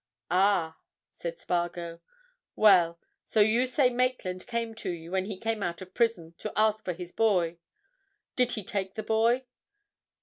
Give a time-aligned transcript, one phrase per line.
[0.31, 0.79] "Ah!"
[1.11, 2.01] said Spargo.
[2.55, 6.51] "Well, so you say Maitland came to you, when he came out of prison, to
[6.57, 7.59] ask for his boy.
[8.35, 9.45] Did he take the boy?"